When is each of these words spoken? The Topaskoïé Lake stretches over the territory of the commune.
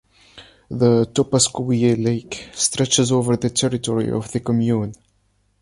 The 0.71 1.05
Topaskoïé 1.13 1.95
Lake 2.03 2.49
stretches 2.53 3.11
over 3.11 3.37
the 3.37 3.51
territory 3.51 4.09
of 4.11 4.31
the 4.31 4.39
commune. 4.39 4.95